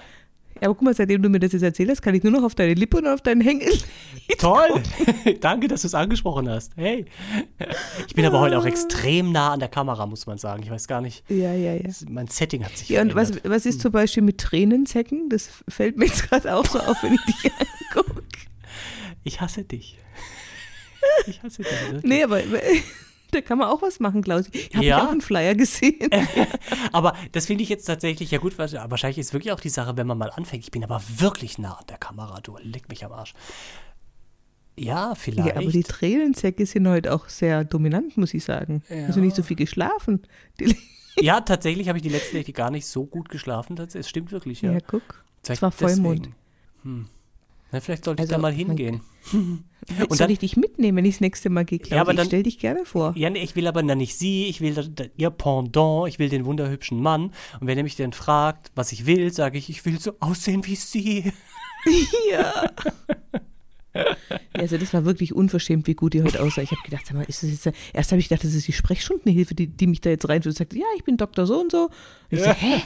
[0.66, 2.54] aber guck mal, seitdem du mir das jetzt erzählt hast, kann ich nur noch auf
[2.54, 3.72] deine Lippe und auf deinen Hängel.
[4.38, 4.82] toll.
[5.40, 6.72] Danke, dass du es angesprochen hast.
[6.76, 7.06] Hey.
[8.06, 10.62] Ich bin aber heute auch extrem nah an der Kamera, muss man sagen.
[10.62, 11.24] Ich weiß gar nicht.
[11.28, 11.90] Ja, ja, ja.
[12.08, 13.52] Mein Setting hat sich Ja, und was, verändert.
[13.52, 15.28] was ist zum Beispiel mit Tränensäcken?
[15.28, 17.52] Das fällt mir jetzt gerade auch so auf, wenn ich dich
[17.96, 18.22] angucke.
[19.24, 19.98] Ich hasse dich.
[21.26, 21.72] Ich hasse dich.
[21.90, 22.02] wirklich.
[22.04, 22.40] Nee, aber
[23.30, 24.46] da kann man auch was machen, Klaus.
[24.52, 24.98] Ich habe Ja.
[24.98, 26.10] ja auch einen Flyer gesehen.
[26.92, 30.06] Aber das finde ich jetzt tatsächlich, ja gut, wahrscheinlich ist wirklich auch die Sache, wenn
[30.06, 30.64] man mal anfängt.
[30.64, 33.34] Ich bin aber wirklich nah an der Kamera, du leck mich am Arsch.
[34.78, 35.48] Ja, vielleicht.
[35.48, 38.82] Ja, aber die Tränensäcke sind heute auch sehr dominant, muss ich sagen.
[38.88, 40.22] Also nicht so viel geschlafen.
[40.58, 40.74] Die,
[41.20, 43.76] Ja, tatsächlich habe ich die letzten Nächte gar nicht so gut geschlafen.
[43.76, 44.72] Das, es stimmt wirklich, ja.
[44.72, 44.78] ja.
[44.80, 45.02] guck.
[45.42, 46.30] Es Vielleicht war Vollmond.
[46.82, 47.08] Hm.
[47.72, 49.00] Na, vielleicht sollte Also, ich da mal hingehen.
[49.32, 49.64] Und
[49.98, 51.80] Und Soll dann- ich dich mitnehmen, wenn ich das nächste Mal gehe?
[51.88, 53.12] Ja, aber ich dann- stell dich gerne vor.
[53.16, 56.18] Ja, nee, ich will aber dann nicht sie, ich will da, da, ihr Pendant, ich
[56.18, 57.32] will den wunderhübschen Mann.
[57.60, 60.66] Und wenn er mich dann fragt, was ich will, sage ich, ich will so aussehen
[60.66, 61.32] wie sie.
[62.30, 62.70] Ja.
[64.52, 66.62] Also das war wirklich unverschämt, wie gut die heute aussah.
[66.62, 68.72] Ich habe gedacht, sag mal, ist das jetzt, erst habe ich gedacht, das ist die
[68.72, 71.72] Sprechstundenhilfe, die, die mich da jetzt reinführt und sagt, ja, ich bin Doktor so und
[71.72, 71.84] so.
[71.86, 72.82] Und ich so, hä?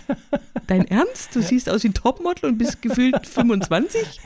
[0.66, 1.34] Dein Ernst?
[1.36, 4.20] Du siehst aus wie ein Topmodel und bist gefühlt 25?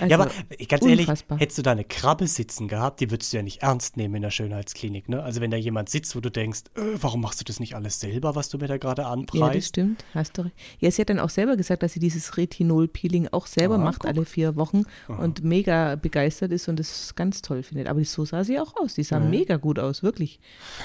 [0.00, 0.30] Also, ja, aber
[0.68, 1.38] ganz ehrlich, unfassbar.
[1.38, 4.22] hättest du da eine Krabbe sitzen gehabt, die würdest du ja nicht ernst nehmen in
[4.22, 5.22] der Schönheitsklinik, ne?
[5.22, 8.00] Also wenn da jemand sitzt, wo du denkst, äh, warum machst du das nicht alles
[8.00, 9.68] selber, was du mir da gerade Ja, das anpreist?
[9.68, 10.04] stimmt.
[10.14, 10.54] Hast du recht.
[10.80, 14.00] Ja, sie hat dann auch selber gesagt, dass sie dieses Retinol-Peeling auch selber Ah, macht,
[14.00, 14.10] guck.
[14.10, 17.88] alle vier Wochen und mega begeistert ist und das ganz toll findet.
[17.88, 18.94] Aber so sah sie auch aus.
[18.94, 20.38] Die sah mega gut aus, wirklich.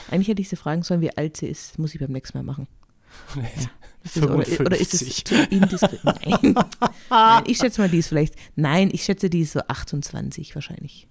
[0.10, 1.78] Eigentlich hätte ich sie fragen sollen, wie alt sie ist.
[1.80, 2.68] Muss ich beim nächsten Mal machen.
[4.04, 5.26] Ist das- oder, oder ist es 55.
[5.26, 6.00] zu indiskret?
[6.04, 6.56] Nein.
[7.10, 11.08] Nein, ich schätze mal, die ist vielleicht, nein, ich schätze, die ist so 28 wahrscheinlich.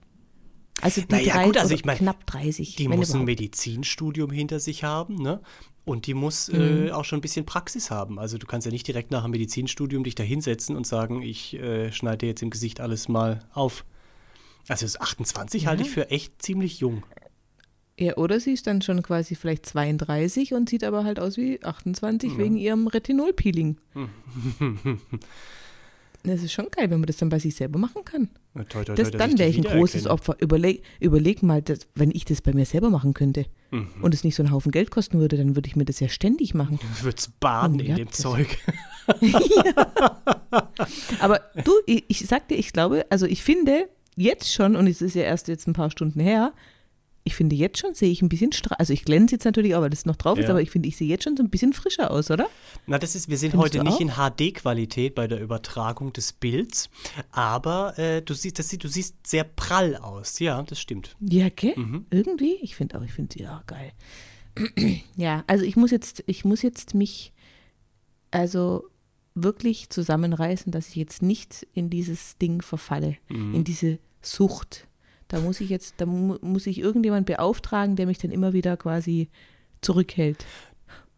[0.80, 2.74] Also die Naja, drei, gut, also ich mein, knapp 30.
[2.76, 3.26] Die muss ein überhaupt.
[3.26, 5.40] Medizinstudium hinter sich haben, ne?
[5.84, 6.86] Und die muss Mhm.
[6.88, 8.18] äh, auch schon ein bisschen Praxis haben.
[8.18, 11.54] Also du kannst ja nicht direkt nach dem Medizinstudium dich da hinsetzen und sagen, ich
[11.54, 13.84] äh, schneide jetzt im Gesicht alles mal auf.
[14.68, 17.02] Also das 28 halte ich für echt ziemlich jung.
[18.02, 21.62] Ja, oder sie ist dann schon quasi vielleicht 32 und sieht aber halt aus wie
[21.62, 23.76] 28 wegen ihrem Retinol-Peeling.
[26.24, 28.28] Das ist schon geil, wenn man das dann bei sich selber machen kann.
[28.54, 30.06] Na, toi, toi, Das, toi, dann wäre ich ein großes.
[30.06, 30.36] Opfer.
[30.38, 33.88] Überleg, überleg mal, dass, wenn ich das bei mir selber machen könnte Mhm.
[34.02, 36.08] und es nicht so einen Haufen Geld kosten würde, dann würde ich mir das ja
[36.08, 36.78] ständig machen.
[37.00, 38.56] Du würdest baden Oh, in ja, dem das- Zeug.
[41.20, 45.02] Aber du, ich, ich sag dir, ich glaube, also ich finde jetzt schon, und es
[45.02, 46.52] ist ja erst jetzt ein paar Stunden her,
[47.24, 49.90] ich finde jetzt schon sehe ich ein bisschen Also ich glänze jetzt natürlich auch, weil
[49.90, 50.50] das noch drauf ist, Ja.
[50.50, 52.48] aber ich finde, ich sehe jetzt schon so ein bisschen frischer aus, oder?
[52.86, 56.90] Na, das ist, wir sind Findest heute nicht in HD-Qualität bei der Übertragung des Bilds,
[57.30, 60.38] aber äh, du siehst, das sieht, du siehst sehr prall aus.
[60.40, 61.16] Ja, das stimmt.
[61.20, 61.74] Ja, gell?
[61.76, 62.06] Mhm.
[62.10, 62.56] Irgendwie?
[62.60, 63.92] Ich finde auch, ich finde, ja, geil.
[65.16, 67.32] ja, also ich muss jetzt, ich muss jetzt mich
[68.30, 68.84] also
[69.34, 73.54] wirklich zusammenreißen, dass ich jetzt nicht in dieses Ding verfalle, Mhm.
[73.54, 74.86] in diese Sucht.
[75.32, 78.76] Da muss ich jetzt, da mu muss ich irgendjemand beauftragen, der mich dann immer wieder
[78.76, 79.30] quasi
[79.80, 80.44] zurückhält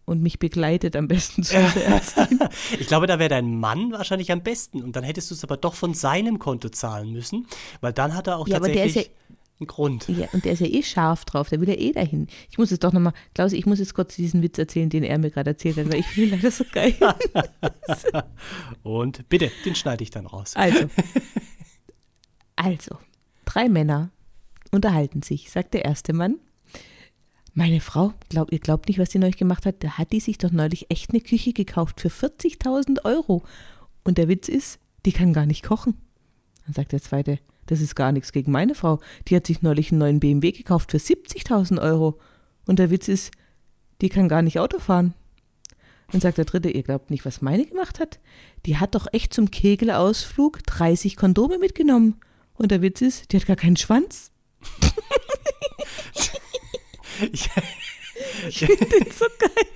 [0.05, 2.39] und mich begleitet am besten zu der Ärztin.
[2.79, 5.57] Ich glaube, da wäre dein Mann wahrscheinlich am besten und dann hättest du es aber
[5.57, 7.49] doch von seinem Konto zahlen müssen,
[7.81, 9.17] weil dann hat er auch Ja, aber der ist tatsächlich
[9.59, 10.07] einen Grund.
[10.09, 12.29] Ja, und der ist ja eh scharf drauf, der will ja eh dahin.
[12.51, 15.19] Ich muss jetzt doch nochmal, Klausi, ich muss jetzt kurz diesen Witz erzählen, den er
[15.19, 16.95] mir gerade erzählt hat, weil ich finde ihn leider so geil.
[18.85, 20.53] Und bitte, den schneide ich dann raus.
[20.55, 20.89] Also,
[22.55, 22.99] also,
[23.55, 24.11] drei Männer
[24.73, 26.39] unterhalten sich, sagt der erste Mann.
[27.53, 30.39] Meine Frau, glaub, ihr glaubt nicht, was die neulich gemacht hat, da hat die sich
[30.39, 33.45] doch neulich echt eine Küche gekauft für 40.000 Euro.
[34.03, 35.95] Und der Witz ist, die kann gar nicht kochen.
[36.65, 38.99] Dann sagt der zweite, das ist gar nichts gegen meine Frau.
[39.29, 42.19] Die hat sich neulich einen neuen BMW gekauft für 70.000 Euro.
[42.67, 43.31] Und der Witz ist,
[44.01, 45.15] die kann gar nicht Auto fahren.
[46.11, 48.19] Dann sagt der dritte, ihr glaubt nicht, was meine gemacht hat?
[48.67, 52.17] Die hat doch echt zum Kegelausflug 30 Kondome mitgenommen.
[52.57, 54.31] Und der Witz ist, die hat gar keinen Schwanz.
[57.33, 57.49] Ich,
[58.49, 59.67] Ich finde den so geil.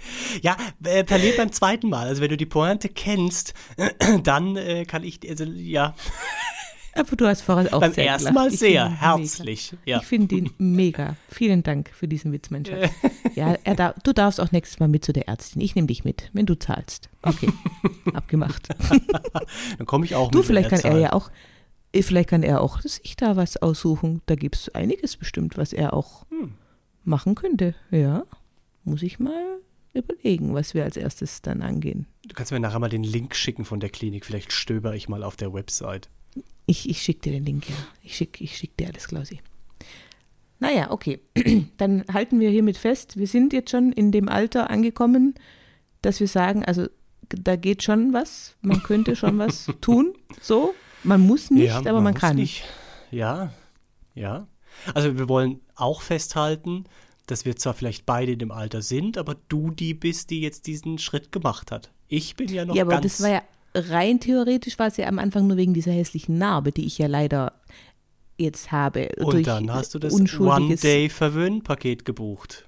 [0.42, 2.06] ja, äh, verliert beim zweiten Mal.
[2.08, 3.54] Also wenn du die Pointe kennst,
[4.24, 5.94] dann äh, kann ich, also ja,
[6.94, 8.34] Aber du hast vorher auch beim sehr ersten.
[8.34, 9.72] Mal sehr herzlich.
[9.84, 9.98] Ja.
[10.00, 11.14] Ich finde ihn mega.
[11.30, 12.90] Vielen Dank für diesen Witz, mein Schatz.
[13.36, 15.62] Ja, er darf, du darfst auch nächstes Mal mit zu der Ärztin.
[15.62, 17.08] Ich nehme dich mit, wenn du zahlst.
[17.22, 17.50] Okay,
[18.14, 18.68] abgemacht.
[19.78, 20.48] Dann komme ich auch Du, mit.
[20.48, 21.30] wenn vielleicht kann er ja auch,
[21.94, 24.22] vielleicht kann er auch sich da was aussuchen.
[24.26, 26.52] Da gibt es einiges bestimmt, was er auch Hm.
[27.04, 27.74] machen könnte.
[27.90, 28.24] Ja,
[28.84, 29.58] muss ich mal
[29.94, 32.06] überlegen, was wir als erstes dann angehen.
[32.26, 34.24] Du kannst mir nachher mal den Link schicken von der Klinik.
[34.24, 36.08] Vielleicht stöber ich mal auf der Website.
[36.66, 37.74] Ich, ich schicke dir den Link, ja.
[38.02, 39.40] Ich schicke ich schick dir alles, Klausi.
[40.60, 41.20] Naja, okay.
[41.78, 45.34] Dann halten wir hiermit fest, wir sind jetzt schon in dem Alter angekommen,
[46.02, 46.86] dass wir sagen, also
[47.28, 50.74] da geht schon was, man könnte schon was tun, so.
[51.04, 52.36] Man muss nicht, ja, aber man, muss kann.
[52.36, 52.64] Nicht.
[53.10, 53.52] Ja,
[54.14, 54.46] ja.
[54.94, 56.84] Also wir wollen auch festhalten,
[57.26, 60.66] dass wir zwar vielleicht beide in dem Alter sind, aber du die bist, die jetzt
[60.66, 61.90] diesen Schritt gemacht hat.
[62.08, 63.42] Ich bin ja noch Ja, aber ganz das war ja
[63.74, 67.06] rein theoretisch war es ja am Anfang nur wegen dieser hässlichen Narbe, die ich ja
[67.06, 67.52] leider
[68.38, 69.10] jetzt habe.
[69.18, 72.64] und dann hast du das One-Day-Verwöhn-Paket gebucht.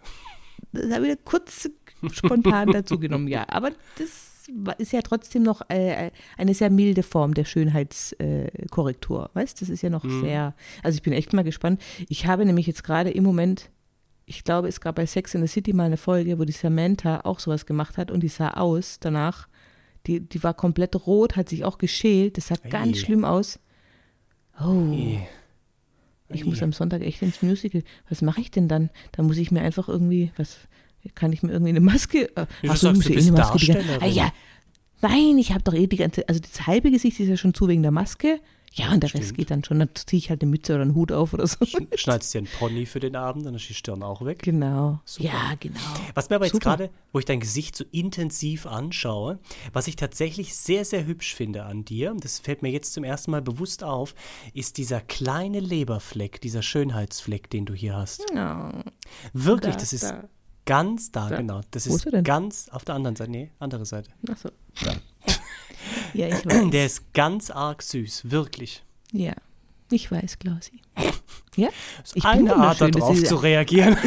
[0.73, 1.69] Das habe ich kurz
[2.13, 3.47] spontan dazugenommen, ja.
[3.49, 4.30] Aber das
[4.79, 9.31] ist ja trotzdem noch äh, eine sehr milde Form der Schönheitskorrektur.
[9.33, 10.21] Äh, weißt Das ist ja noch Mhm.
[10.23, 10.55] sehr.
[10.83, 11.81] Also ich bin echt mal gespannt.
[12.09, 13.71] Ich habe nämlich jetzt gerade im Moment,
[14.27, 17.21] ich glaube, es gab bei Sex in the City mal eine Folge, wo die Samantha
[17.25, 19.49] auch sowas gemacht hat und die sah aus danach.
[20.07, 22.37] Die, die war komplett rot, hat sich auch geschält.
[22.39, 23.01] Das sah ganz Ei.
[23.01, 23.59] schlimm aus.
[24.63, 24.93] Oh.
[24.93, 25.19] Eh.
[26.33, 27.83] Ich muss am Sonntag echt ins Musical.
[28.09, 28.91] Was mache ich denn dann?
[29.13, 30.59] Da muss ich mir einfach irgendwie, was,
[31.15, 33.29] kann ich mir irgendwie eine Maske, äh, du ach so, sagst, du ich eh bist
[33.29, 33.85] eine Maske.
[34.01, 34.33] Ah, ja,
[35.01, 37.69] nein, ich habe doch eh die ganze, also das halbe Gesicht ist ja schon zu
[37.69, 38.41] wegen der Maske.
[38.73, 39.37] Ja, und der Rest Stimmt.
[39.39, 39.81] geht dann schon.
[39.81, 41.57] Dann ziehe ich halt eine Mütze oder einen Hut auf oder so.
[41.65, 44.43] Sch- Schneidest dir einen Pony für den Abend, dann ist die Stirn auch weg.
[44.45, 45.01] Genau.
[45.05, 45.25] Super.
[45.29, 45.81] Ja, genau.
[46.15, 46.77] Was mir aber jetzt Super.
[46.77, 49.41] gerade, wo ich dein Gesicht so intensiv anschaue,
[49.73, 53.33] was ich tatsächlich sehr, sehr hübsch finde an dir, das fällt mir jetzt zum ersten
[53.33, 54.15] Mal bewusst auf,
[54.55, 58.25] ist dieser kleine Leberfleck, dieser Schönheitsfleck, den du hier hast.
[58.33, 58.85] Ja,
[59.33, 60.29] Wirklich, Da, das ist da.
[60.71, 61.37] Ganz da, Da.
[61.37, 61.61] genau.
[61.73, 62.25] Das Wo ist ist er denn?
[62.25, 63.31] ganz auf der anderen Seite.
[63.31, 64.11] Nee, andere Seite.
[64.31, 64.49] ach so.
[66.15, 66.71] Ja, ich weiß.
[66.71, 68.83] Der ist ganz arg süß, wirklich.
[69.13, 69.33] Ja,
[69.91, 70.81] ich weiß, Klausi.
[71.57, 71.69] Ja,
[72.01, 73.97] Das ist Ich bin eine Art, darauf ist- zu reagieren.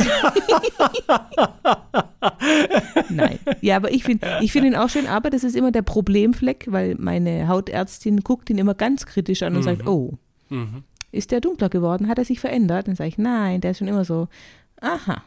[3.09, 3.39] Nein.
[3.61, 6.67] Ja, aber ich finde ich find ihn auch schön, aber das ist immer der Problemfleck,
[6.69, 10.17] weil meine Hautärztin guckt ihn immer ganz kritisch an und sagt, oh,
[10.49, 10.83] Mhm.
[11.11, 12.07] ist der dunkler geworden?
[12.07, 12.87] Hat er sich verändert?
[12.87, 14.27] Dann sage ich, nein, der ist schon immer so.
[14.81, 15.23] Aha.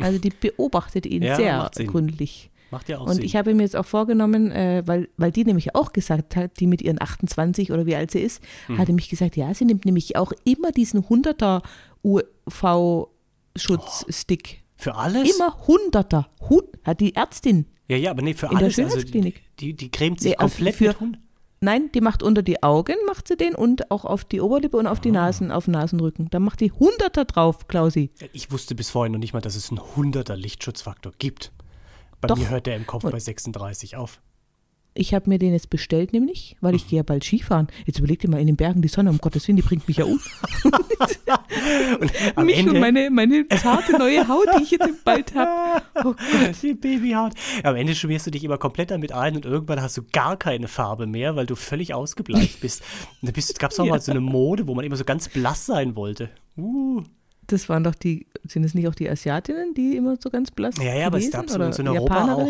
[0.00, 2.50] Also die beobachtet ihn Ja, sehr macht gründlich.
[2.70, 3.24] Macht ja auch Und Sinn.
[3.24, 6.66] ich habe mir jetzt auch vorgenommen, äh, weil, weil die nämlich auch gesagt hat, die
[6.66, 8.78] mit ihren 28 oder wie alt sie ist, Mhm.
[8.78, 11.62] hatte mich gesagt, ja, sie nimmt nämlich auch immer diesen 100er
[12.02, 14.62] UV-Schutzstick.
[14.76, 15.34] für alles?
[15.36, 16.26] Immer 100er.
[16.48, 17.66] Hun hat die Ärztin.
[17.88, 18.78] Ja, ja, aber nee, für In der alles.
[18.78, 21.18] Also die, die, die cremt sich Nee, komplett für- mit Hund.
[21.64, 24.86] Nein, die macht unter die Augen, macht sie den und auch auf die Oberlippe und
[24.86, 26.28] auf die Nasen, auf den Nasenrücken.
[26.28, 28.10] Da macht die Hunderter drauf, Klausi.
[28.34, 31.52] Ich wusste bis vorhin noch nicht mal, dass es einen 100er Lichtschutzfaktor gibt.
[32.20, 32.36] Bei Doch.
[32.36, 34.20] mir hört der im Kopf bei 36 auf.
[34.96, 37.66] Ich habe mir den jetzt bestellt, nämlich, weil ich gehe ja bald Skifahren.
[37.84, 39.96] Jetzt überleg dir mal in den Bergen die Sonne, um Gottes Willen, die bringt mich
[39.96, 40.20] ja um.
[42.36, 45.82] Und mich Ende, und meine, meine zarte neue Haut, die ich jetzt bald habe.
[45.96, 46.16] Oh Gott.
[46.62, 47.32] die Babyhaut.
[47.62, 50.68] Am Ende schmierst du dich immer komplett damit ein und irgendwann hast du gar keine
[50.68, 52.82] Farbe mehr, weil du völlig ausgebleicht bist.
[53.22, 55.66] Und da gab es auch mal so eine Mode, wo man immer so ganz blass
[55.66, 56.30] sein wollte.
[56.56, 57.02] Uh.
[57.46, 60.76] Das waren doch die, sind es nicht auch die Asiatinnen, die immer so ganz blass
[60.78, 61.46] Ja, ja, aber es gewesen?
[61.46, 62.48] gab so so in Europa auch?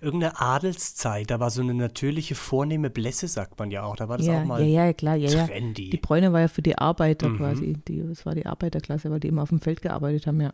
[0.00, 1.30] Irgendeine Adelszeit.
[1.30, 3.96] Da war so eine natürliche, vornehme Blässe, sagt man ja auch.
[3.96, 5.46] Da war das Ja, auch mal ja, ja, klar, ja, ja.
[5.46, 5.90] trendy.
[5.90, 7.36] Die Bräune war ja für die Arbeiter Mhm.
[7.38, 7.72] quasi.
[7.88, 10.52] Die, das war die Arbeiterklasse, weil die immer auf dem Feld gearbeitet haben, ja.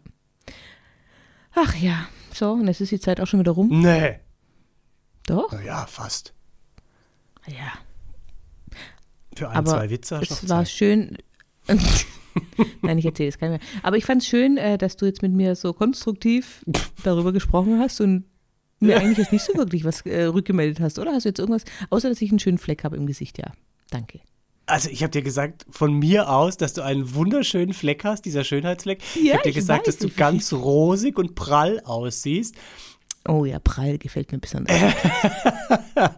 [1.55, 3.68] Ach ja, so, und jetzt ist die Zeit auch schon wieder rum.
[3.83, 4.20] Nee.
[5.26, 6.33] Doch, Naja, fast.
[7.46, 7.72] ja.
[9.37, 10.70] Für ein, Aber zwei Witze hast es war Zeit.
[10.70, 11.18] schön.
[12.83, 13.61] Nein, ich erzähle es keinem mehr.
[13.83, 16.64] Aber ich fand es schön, äh, dass du jetzt mit mir so konstruktiv
[17.05, 18.24] darüber gesprochen hast und
[18.83, 21.12] mir eigentlich jetzt nicht so wirklich was äh, rückgemeldet hast, oder?
[21.12, 23.53] Hast du jetzt irgendwas, außer dass ich einen schönen Fleck habe im Gesicht, ja.
[23.90, 24.21] Danke.
[24.66, 28.45] Also ich habe dir gesagt, von mir aus, dass du einen wunderschönen Fleck hast, dieser
[28.45, 29.01] Schönheitsfleck.
[29.16, 32.55] ich Ja, habe dir ich gesagt, weiß, dass du ich- ganz rosig und prall aussiehst.
[33.29, 34.77] Oh ja, prall gefällt mir besonders.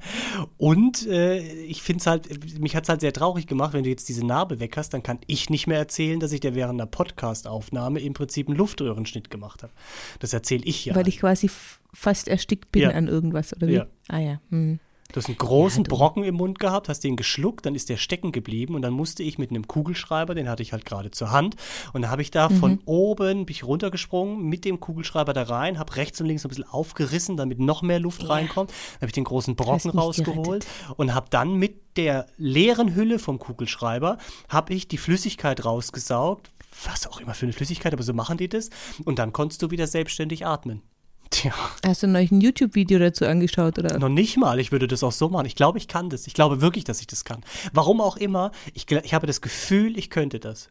[0.57, 3.91] Und äh, ich finde es halt, mich hat es halt sehr traurig gemacht, wenn du
[3.91, 6.81] jetzt diese Narbe weg hast, dann kann ich nicht mehr erzählen, dass ich dir während
[6.81, 9.73] einer Podcast-Aufnahme im Prinzip einen Luftröhrenschnitt gemacht habe.
[10.21, 10.95] Das erzähle ich ja.
[10.95, 11.51] Weil ich quasi
[11.95, 12.91] fast erstickt bin Ja.
[12.91, 13.73] an irgendwas, oder wie?
[13.75, 13.87] Ja.
[14.09, 14.41] Ah ja.
[14.51, 14.81] Hm.
[15.13, 17.99] Du hast einen großen Ja, Brocken im Mund gehabt, hast den geschluckt, dann ist der
[17.99, 21.31] stecken geblieben und dann musste ich mit einem Kugelschreiber, den hatte ich halt gerade zur
[21.31, 21.55] Hand,
[21.93, 22.57] und dann habe ich da Mhm.
[22.57, 26.49] von oben, bin ich runtergesprungen, mit dem Kugelschreiber da rein, habe rechts und links ein
[26.49, 28.71] bisschen aufgerissen, damit noch mehr Luft reinkommt.
[28.71, 33.39] Dann habe ich den großen Brocken rausgeholt und habe dann mit der leeren Hülle vom
[33.39, 36.51] Kugelschreiber, habe ich die Flüssigkeit rausgesaugt,
[36.85, 38.71] was auch immer für eine Flüssigkeit, aber so machen die das,
[39.05, 40.83] und dann konntest du wieder selbstständig atmen.
[41.31, 41.53] Tja.
[41.85, 43.99] Hast du neulich ein YouTube-Video dazu angeschaut, oder?
[43.99, 45.47] Noch nicht mal, ich würde das auch so machen.
[45.47, 46.27] Ich glaube, ich kann das.
[46.27, 47.45] Ich glaube wirklich, dass ich das kann.
[47.73, 50.71] Warum auch immer, ich, ich habe das Gefühl, ich könnte das.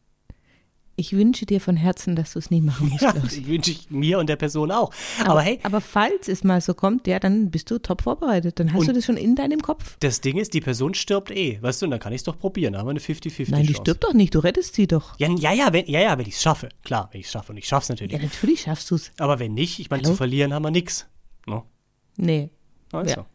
[0.96, 3.90] Ich wünsche dir von Herzen, dass du es nie machen musst, Ja, das wünsche ich
[3.90, 4.94] mir und der Person auch.
[5.26, 8.60] Aber, hey, Aber falls es mal so kommt, ja, dann bist du top vorbereitet.
[8.60, 9.98] Dann hast du das schon in deinem Kopf.
[10.02, 12.38] das Ding ist, die Person stirbt eh, weißt du, und dann kann ich es doch
[12.38, 12.74] probieren.
[12.74, 13.82] Da haben wir eine 50-50 Nein, die Chance.
[13.82, 15.18] stirbt doch nicht, du rettest sie doch.
[15.20, 16.70] Ja, ja, ja, wenn, ja, ja, wenn ich es schaffe.
[16.84, 17.52] Klar, wenn ich es schaffe.
[17.54, 18.14] Und ich schaffe es natürlich.
[18.14, 19.12] Ja, natürlich schaffst du es.
[19.18, 21.08] Aber wenn nicht, ich meine, zu verlieren haben wir nichts.
[21.48, 21.66] No?
[22.18, 22.52] Nee,
[22.92, 23.16] Also.
[23.16, 23.26] Ja.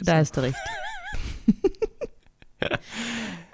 [0.00, 0.56] da hast du recht.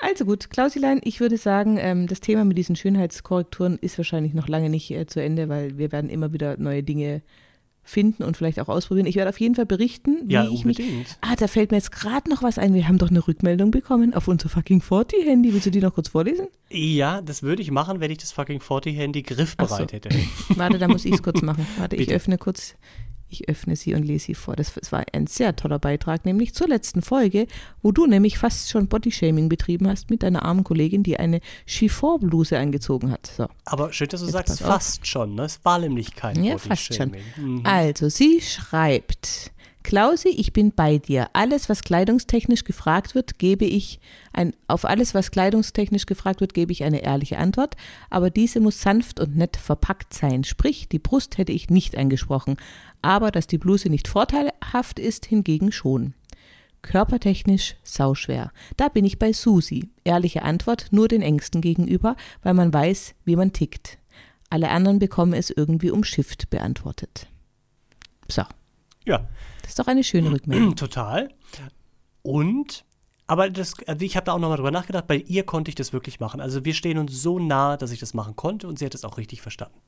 [0.02, 4.48] Also gut, Klausilein, ich würde sagen, ähm, das Thema mit diesen Schönheitskorrekturen ist wahrscheinlich noch
[4.48, 7.22] lange nicht äh, zu Ende, weil wir werden immer wieder neue Dinge
[7.84, 9.06] finden und vielleicht auch ausprobieren.
[9.06, 10.80] Ich werde auf jeden Fall berichten, wie Ja, ich mich.
[11.20, 12.74] Ah, da fällt mir jetzt gerade noch was ein.
[12.74, 15.52] Wir haben doch eine Rückmeldung bekommen auf unser fucking 40-Handy.
[15.52, 16.46] Willst du die noch kurz vorlesen?
[16.70, 19.86] Ja, das würde ich machen, wenn ich das fucking 40-Handy griffbereit Ach so.
[19.96, 20.10] hätte.
[20.50, 21.66] Warte, da muss ich es kurz machen.
[21.78, 22.14] Warte, ich Bitte.
[22.14, 22.76] öffne kurz.
[23.32, 24.56] Ich öffne sie und lese sie vor.
[24.56, 27.46] Das, das war ein sehr toller Beitrag, nämlich zur letzten Folge,
[27.82, 32.58] wo du nämlich fast schon Bodyshaming betrieben hast mit deiner armen Kollegin, die eine Chiffon-Bluse
[32.58, 33.26] angezogen hat.
[33.26, 33.46] So.
[33.64, 34.66] Aber schön, dass du Jetzt sagst, pass auf.
[34.74, 35.34] fast schon.
[35.34, 35.44] Ne?
[35.44, 37.12] Es war nämlich kein Ja, fast schon.
[37.36, 37.62] Mhm.
[37.64, 39.51] Also, sie schreibt:
[39.82, 41.28] Klausi, ich bin bei dir.
[41.32, 44.00] Alles, was kleidungstechnisch gefragt wird, gebe ich
[44.32, 47.76] ein, auf alles, was kleidungstechnisch gefragt wird, gebe ich eine ehrliche Antwort.
[48.10, 50.44] Aber diese muss sanft und nett verpackt sein.
[50.44, 52.56] Sprich, die Brust hätte ich nicht angesprochen.
[53.02, 56.14] Aber dass die Bluse nicht vorteilhaft ist, hingegen schon.
[56.82, 58.52] Körpertechnisch sauschwer.
[58.76, 59.90] Da bin ich bei Susi.
[60.04, 63.98] Ehrliche Antwort nur den Ängsten gegenüber, weil man weiß, wie man tickt.
[64.50, 67.28] Alle anderen bekommen es irgendwie umschifft beantwortet.
[68.28, 68.42] So,
[69.04, 69.28] Ja,
[69.62, 70.76] das ist doch eine schöne Rückmeldung.
[70.76, 71.28] total.
[72.22, 72.84] Und,
[73.26, 75.92] aber das, also ich habe da auch nochmal drüber nachgedacht, bei ihr konnte ich das
[75.92, 76.40] wirklich machen.
[76.40, 79.04] Also wir stehen uns so nah, dass ich das machen konnte und sie hat es
[79.04, 79.80] auch richtig verstanden.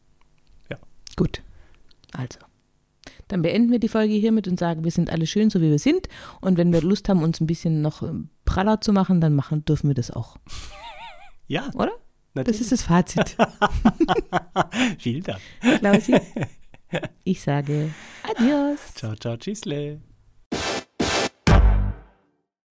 [1.16, 1.42] Gut.
[2.12, 2.38] Also.
[3.28, 5.78] Dann beenden wir die Folge hiermit und sagen, wir sind alle schön, so wie wir
[5.78, 6.08] sind.
[6.40, 9.64] Und wenn wir Lust haben, uns ein bisschen noch ähm, praller zu machen, dann machen,
[9.64, 10.36] dürfen wir das auch.
[11.46, 11.92] Ja, Oder?
[12.32, 12.60] Das natürlich.
[12.62, 13.36] ist das Fazit.
[14.98, 15.40] Vielen Dank.
[15.78, 16.18] Klausi.
[17.24, 17.90] Ich sage
[18.22, 18.94] Adios.
[18.94, 20.00] Ciao, ciao, tschüssle.